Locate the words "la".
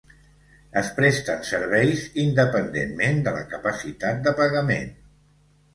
3.39-3.45